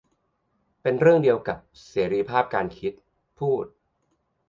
[0.81, 2.93] เป็นเรื่องเดียวกับเสรีภาพการคิด
[3.39, 3.65] พูด